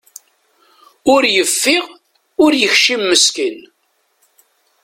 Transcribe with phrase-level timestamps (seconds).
[1.13, 1.85] Ur yeffiɣ,
[2.43, 3.57] ur yekcim meskin.